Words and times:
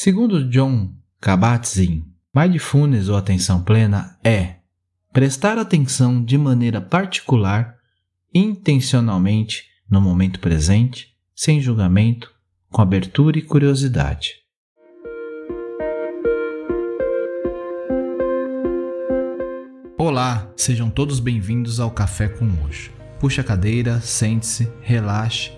Segundo 0.00 0.48
John 0.48 0.94
Kabat-Zinn, 1.20 2.04
mindfulness 2.32 3.08
ou 3.08 3.16
atenção 3.16 3.64
plena 3.64 4.16
é 4.22 4.58
prestar 5.12 5.58
atenção 5.58 6.24
de 6.24 6.38
maneira 6.38 6.80
particular, 6.80 7.74
intencionalmente, 8.32 9.64
no 9.90 10.00
momento 10.00 10.38
presente, 10.38 11.08
sem 11.34 11.60
julgamento, 11.60 12.32
com 12.70 12.80
abertura 12.80 13.40
e 13.40 13.42
curiosidade. 13.42 14.34
Olá, 19.98 20.48
sejam 20.56 20.88
todos 20.90 21.18
bem-vindos 21.18 21.80
ao 21.80 21.90
Café 21.90 22.28
com 22.28 22.46
Hoje. 22.64 22.92
Puxe 23.18 23.40
a 23.40 23.44
cadeira, 23.44 24.00
sente-se, 24.00 24.70
relaxe 24.80 25.57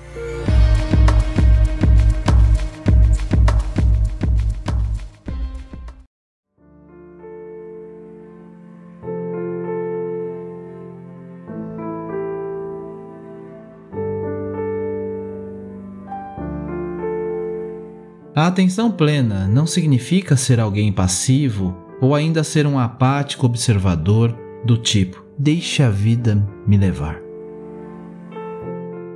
A 18.33 18.47
atenção 18.47 18.89
plena 18.89 19.45
não 19.45 19.67
significa 19.67 20.37
ser 20.37 20.57
alguém 20.57 20.89
passivo 20.89 21.75
ou 21.99 22.15
ainda 22.15 22.45
ser 22.45 22.65
um 22.65 22.79
apático 22.79 23.45
observador 23.45 24.33
do 24.63 24.77
tipo 24.77 25.21
deixe 25.37 25.83
a 25.83 25.89
vida 25.89 26.47
me 26.65 26.77
levar. 26.77 27.19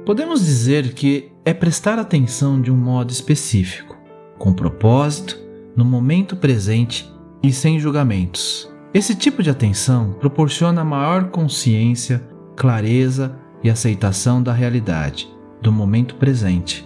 Podemos 0.05 0.43
dizer 0.43 0.93
que 0.93 1.31
é 1.45 1.53
prestar 1.53 1.97
atenção 1.97 2.61
de 2.61 2.69
um 2.69 2.75
modo 2.75 3.09
específico, 3.11 3.95
com 4.37 4.53
propósito, 4.53 5.39
no 5.77 5.85
momento 5.85 6.35
presente 6.35 7.09
e 7.41 7.53
sem 7.53 7.79
julgamentos. 7.79 8.69
Esse 8.93 9.15
tipo 9.15 9.41
de 9.41 9.49
atenção 9.49 10.11
proporciona 10.19 10.83
maior 10.83 11.29
consciência, 11.29 12.21
clareza 12.55 13.37
e 13.63 13.69
aceitação 13.69 14.43
da 14.43 14.51
realidade, 14.51 15.29
do 15.61 15.71
momento 15.71 16.15
presente 16.15 16.84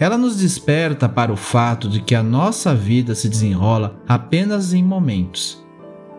ela 0.00 0.16
nos 0.16 0.38
desperta 0.38 1.06
para 1.06 1.30
o 1.30 1.36
fato 1.36 1.86
de 1.86 2.00
que 2.00 2.14
a 2.14 2.22
nossa 2.22 2.74
vida 2.74 3.14
se 3.14 3.28
desenrola 3.28 4.00
apenas 4.08 4.72
em 4.72 4.82
momentos. 4.82 5.62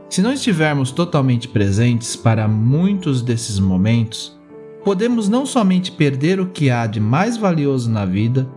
Se 0.07 0.21
não 0.21 0.31
estivermos 0.31 0.91
totalmente 0.91 1.47
presentes 1.47 2.15
para 2.15 2.47
muitos 2.47 3.23
desses 3.23 3.57
momentos, 3.57 4.39
podemos 4.85 5.27
não 5.27 5.47
somente 5.47 5.91
perder 5.91 6.39
o 6.39 6.45
que 6.45 6.69
há 6.69 6.85
de 6.85 6.99
mais 6.99 7.37
valioso 7.37 7.89
na 7.89 8.05
vida, 8.05 8.47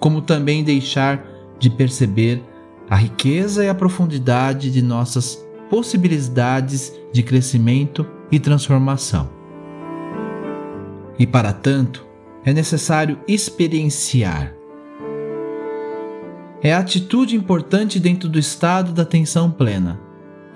como 0.00 0.20
também 0.20 0.64
deixar 0.64 1.24
de 1.56 1.70
perceber 1.70 2.42
a 2.90 2.96
riqueza 2.96 3.64
e 3.64 3.68
a 3.68 3.74
profundidade 3.74 4.72
de 4.72 4.82
nossas 4.82 5.40
possibilidades 5.70 6.92
de 7.12 7.22
crescimento 7.22 8.04
e 8.28 8.40
transformação. 8.40 9.30
E 11.16 11.28
para 11.28 11.52
tanto, 11.52 12.04
é 12.44 12.52
necessário 12.52 13.20
experienciar 13.28 14.63
é 16.64 16.72
a 16.72 16.78
atitude 16.78 17.36
importante 17.36 18.00
dentro 18.00 18.26
do 18.26 18.38
estado 18.38 18.90
da 18.90 19.02
atenção 19.02 19.50
plena. 19.50 20.00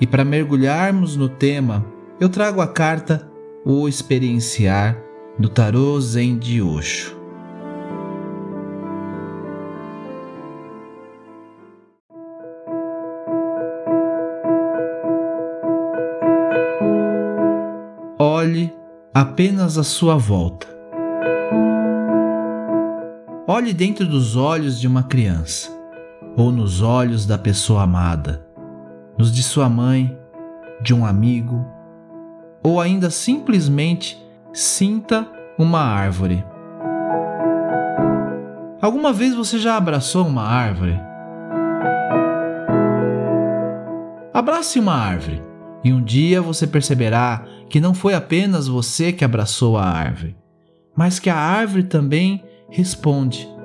E 0.01 0.07
para 0.07 0.25
mergulharmos 0.25 1.17
no 1.17 1.29
tema, 1.29 1.85
eu 2.19 2.31
trago 2.31 2.63
a 2.63 2.67
carta 2.67 3.31
O 3.63 3.87
Experienciar 3.87 4.97
do 5.39 5.51
Tarô 5.51 6.01
Zen 6.01 6.39
de 6.39 6.63
Osho. 6.63 7.15
Olhe 18.19 18.73
apenas 19.13 19.77
à 19.77 19.85
sua 19.85 20.17
volta. 20.17 20.67
Olhe 23.47 23.75
dentro 23.75 24.07
dos 24.07 24.37
olhos 24.37 24.81
de 24.81 24.87
uma 24.87 25.03
criança 25.03 25.78
ou 26.39 26.53
nos 26.53 26.81
olhos 26.81 27.27
da 27.27 27.37
pessoa 27.37 27.83
amada, 27.83 28.47
nos 29.19 29.35
de 29.35 29.43
sua 29.43 29.69
mãe, 29.69 30.17
de 30.81 30.95
um 30.95 31.05
amigo, 31.05 31.67
ou 32.63 32.81
ainda 32.81 33.11
simplesmente 33.11 34.17
sinta 34.53 35.27
uma 35.59 35.81
árvore. 35.81 36.45
Alguma 38.81 39.13
vez 39.13 39.35
você 39.35 39.59
já 39.59 39.77
abraçou 39.77 40.29
uma 40.29 40.45
árvore? 40.45 40.97
Abrace 44.33 44.79
uma 44.79 44.95
árvore 44.95 45.43
e 45.83 45.93
um 45.93 46.01
dia 46.01 46.41
você 46.41 46.69
perceberá 46.69 47.45
que 47.69 47.81
não 47.81 47.93
foi 47.93 48.15
apenas 48.15 48.69
você 48.69 49.13
que 49.13 49.25
abraçou 49.25 49.77
a 49.77 49.85
árvore, 49.85 50.37
mas 50.97 51.19
que 51.19 51.29
a 51.29 51.37
árvore 51.37 51.83
também 51.83 52.45
responde 52.71 53.58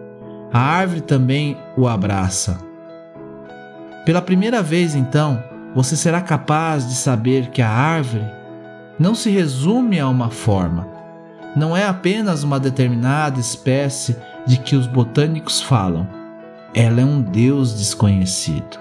a 0.53 0.59
árvore 0.59 1.01
também 1.01 1.57
o 1.75 1.87
abraça. 1.87 2.59
Pela 4.05 4.21
primeira 4.21 4.61
vez, 4.61 4.93
então, 4.93 5.43
você 5.73 5.97
será 5.97 6.21
capaz 6.21 6.87
de 6.87 6.93
saber 6.93 7.49
que 7.49 7.59
a 7.59 7.69
árvore 7.69 8.23
não 8.99 9.15
se 9.15 9.31
resume 9.31 9.99
a 9.99 10.07
uma 10.07 10.29
forma, 10.29 10.87
não 11.55 11.75
é 11.75 11.87
apenas 11.87 12.43
uma 12.43 12.59
determinada 12.59 13.39
espécie 13.39 14.15
de 14.45 14.57
que 14.57 14.75
os 14.75 14.85
botânicos 14.85 15.59
falam. 15.59 16.07
Ela 16.75 17.01
é 17.01 17.05
um 17.05 17.19
Deus 17.19 17.75
desconhecido. 17.75 18.77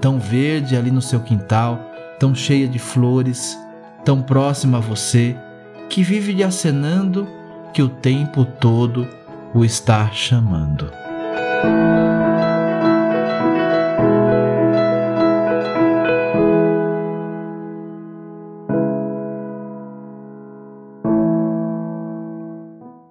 Tão 0.00 0.18
verde 0.18 0.76
ali 0.76 0.90
no 0.90 1.00
seu 1.00 1.20
quintal, 1.20 1.78
tão 2.18 2.34
cheia 2.34 2.66
de 2.66 2.80
flores, 2.80 3.56
tão 4.04 4.20
próxima 4.20 4.78
a 4.78 4.80
você, 4.80 5.36
que 5.88 6.02
vive 6.02 6.32
lhe 6.32 6.42
acenando 6.42 7.41
que 7.72 7.82
o 7.82 7.88
tempo 7.88 8.44
todo 8.44 9.08
o 9.54 9.64
está 9.64 10.10
chamando. 10.10 10.90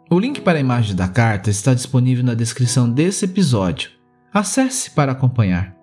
O 0.10 0.20
link 0.20 0.42
para 0.42 0.58
a 0.58 0.62
imagem 0.62 0.96
da 0.96 1.08
carta 1.08 1.50
está 1.50 1.74
disponível 1.74 2.24
na 2.24 2.34
descrição 2.34 2.90
desse 2.90 3.26
episódio. 3.26 3.90
Acesse 4.32 4.92
para 4.92 5.14
acompanhar. 5.14 5.76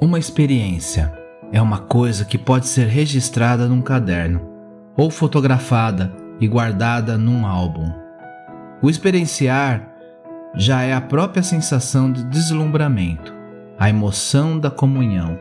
Uma 0.00 0.18
experiência 0.18 1.17
é 1.52 1.60
uma 1.60 1.78
coisa 1.78 2.24
que 2.24 2.36
pode 2.36 2.66
ser 2.66 2.86
registrada 2.86 3.66
num 3.66 3.80
caderno 3.80 4.40
ou 4.96 5.10
fotografada 5.10 6.12
e 6.40 6.46
guardada 6.46 7.16
num 7.16 7.46
álbum. 7.46 7.90
O 8.82 8.90
experienciar 8.90 9.88
já 10.54 10.82
é 10.82 10.92
a 10.92 11.00
própria 11.00 11.42
sensação 11.42 12.12
de 12.12 12.24
deslumbramento, 12.24 13.34
a 13.78 13.88
emoção 13.88 14.58
da 14.58 14.70
comunhão, 14.70 15.38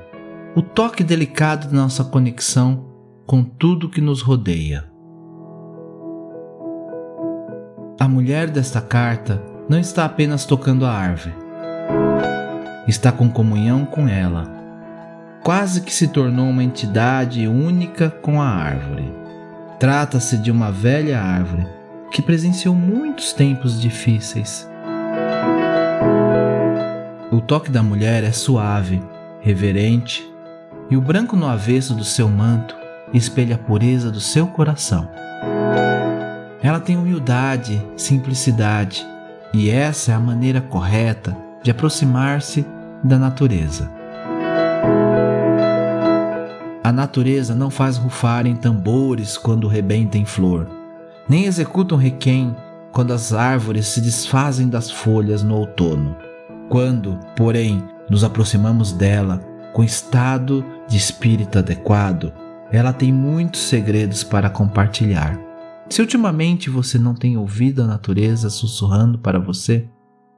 o 0.56 0.62
toque 0.62 1.04
delicado 1.04 1.68
da 1.68 1.78
nossa 1.78 2.04
conexão 2.04 2.86
com 3.26 3.44
tudo 3.44 3.90
que 3.90 4.02
nos 4.02 4.22
rodeia. 4.22 4.86
A 8.00 8.08
mulher 8.08 8.50
desta 8.50 8.80
carta 8.80 9.42
não 9.68 9.80
está 9.80 10.06
apenas 10.06 10.46
tocando 10.46 10.86
a 10.86 10.92
árvore, 10.92 11.36
está 12.88 13.12
com 13.12 13.30
comunhão 13.30 13.86
com 13.86 14.08
ela 14.08 14.57
quase 15.48 15.80
que 15.80 15.94
se 15.94 16.10
tornou 16.10 16.50
uma 16.50 16.62
entidade 16.62 17.48
única 17.48 18.10
com 18.10 18.42
a 18.42 18.50
árvore. 18.50 19.10
Trata-se 19.80 20.38
de 20.38 20.52
uma 20.52 20.74
velha 20.74 21.22
árvore 21.22 21.66
que 22.12 22.22
presenciou 22.22 22.76
muitos 22.76 23.32
tempos 23.32 23.80
difíceis. 23.80 24.70
O 27.32 27.40
toque 27.40 27.72
da 27.72 27.82
mulher 27.82 28.26
é 28.26 28.34
suave, 28.34 29.02
reverente, 29.40 30.30
e 30.90 30.98
o 30.98 31.02
branco 31.02 31.38
no 31.38 31.48
avesso 31.48 31.96
do 31.96 32.04
seu 32.04 32.28
manto 32.28 32.76
espelha 33.14 33.56
a 33.56 33.58
pureza 33.58 34.12
do 34.12 34.20
seu 34.20 34.48
coração. 34.48 35.10
Ela 36.62 36.82
tem 36.82 36.98
humildade, 36.98 37.82
simplicidade, 37.96 39.08
e 39.54 39.70
essa 39.70 40.12
é 40.12 40.14
a 40.14 40.20
maneira 40.20 40.60
correta 40.60 41.38
de 41.64 41.72
aproximar-se 41.72 42.66
da 43.02 43.18
natureza. 43.18 43.96
Natureza 46.98 47.54
não 47.54 47.70
faz 47.70 47.96
rufarem 47.96 48.56
tambores 48.56 49.38
quando 49.38 49.68
rebenta 49.68 50.18
em 50.18 50.26
flor, 50.26 50.68
nem 51.30 51.46
executa 51.46 51.94
um 51.94 51.98
requiem 51.98 52.56
quando 52.92 53.14
as 53.14 53.32
árvores 53.34 53.86
se 53.86 54.02
desfazem 54.02 54.68
das 54.68 54.90
folhas 54.90 55.44
no 55.44 55.56
outono. 55.56 56.18
Quando, 56.70 57.20
porém, 57.36 57.84
nos 58.10 58.24
aproximamos 58.24 58.92
dela 58.92 59.40
com 59.74 59.84
estado 59.84 60.66
de 60.88 60.98
espírito 60.98 61.60
adequado, 61.60 62.34
ela 62.72 62.92
tem 62.92 63.14
muitos 63.14 63.62
segredos 63.62 64.24
para 64.24 64.50
compartilhar. 64.50 65.40
Se 65.88 66.02
ultimamente 66.02 66.68
você 66.68 66.98
não 66.98 67.14
tem 67.14 67.38
ouvido 67.38 67.84
a 67.84 67.88
natureza 67.88 68.50
sussurrando 68.50 69.20
para 69.20 69.38
você, 69.40 69.88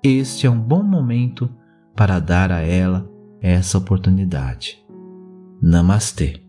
este 0.03 0.45
é 0.45 0.50
um 0.50 0.59
bom 0.59 0.83
momento 0.83 1.50
para 1.95 2.19
dar 2.19 2.51
a 2.51 2.59
ela 2.59 3.09
essa 3.41 3.77
oportunidade. 3.77 4.83
Namastê. 5.61 6.49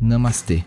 Namastê. 0.00 0.64